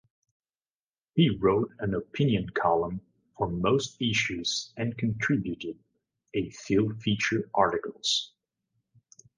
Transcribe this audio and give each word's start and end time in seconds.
He 1.13 1.29
wrote 1.29 1.71
an 1.77 1.93
opinion 1.93 2.49
column 2.49 3.01
for 3.37 3.47
most 3.47 4.01
issues 4.01 4.73
and 4.75 4.97
contributed 4.97 5.77
a 6.33 6.49
few 6.49 6.95
feature 6.95 7.47
articles. 7.53 8.33